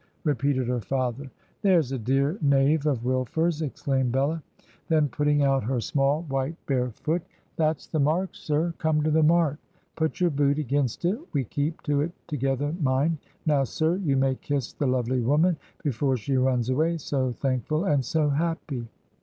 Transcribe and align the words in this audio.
repeated 0.23 0.67
her 0.67 0.81
father. 0.81 1.29
'There's 1.61 1.91
a 1.91 1.99
dear 1.99 2.35
Knave 2.41 2.87
of 2.87 3.03
WilfersI' 3.03 3.61
exclaimed 3.67 4.11
Bella; 4.11 4.41
then, 4.87 5.07
putting 5.07 5.43
out 5.43 5.63
her 5.63 5.79
small, 5.79 6.23
white, 6.23 6.55
bare 6.65 6.89
foot,' 6.89 7.21
That's 7.55 7.85
the 7.85 7.99
mark, 7.99 8.31
sir. 8.33 8.73
Come 8.79 9.03
to 9.03 9.11
the 9.11 9.21
mark. 9.21 9.59
Put 9.95 10.19
your 10.19 10.31
boot 10.31 10.57
against 10.57 11.05
it. 11.05 11.19
We 11.33 11.43
keep 11.43 11.83
to 11.83 12.01
it 12.01 12.13
together, 12.25 12.73
mind 12.81 13.19
I 13.21 13.27
Now, 13.45 13.63
sir, 13.63 13.97
you 13.97 14.17
may 14.17 14.33
kiss 14.33 14.73
the 14.73 14.87
lovely 14.87 15.21
woman 15.21 15.55
before 15.83 16.17
she 16.17 16.35
runs 16.35 16.71
away, 16.71 16.97
so 16.97 17.31
thank 17.33 17.67
ful 17.67 17.85
and 17.85 18.03
so 18.03 18.27
happy. 18.29 18.87